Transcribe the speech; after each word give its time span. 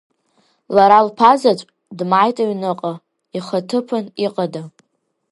Лара 0.75 0.99
лԥазацә 1.07 1.63
дмааит 1.97 2.37
аҩныҟа, 2.43 2.93
ихаҭыԥан 3.37 4.05
иҟада? 4.25 4.63